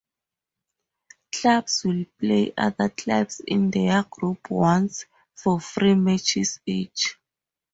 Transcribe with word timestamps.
Clubs 1.31 1.83
will 1.85 2.05
play 2.19 2.55
other 2.57 2.89
clubs 2.89 3.39
in 3.45 3.69
their 3.69 4.01
group 4.09 4.49
once 4.49 5.05
for 5.35 5.59
three 5.61 5.93
matches 5.93 6.59
each. 6.65 7.19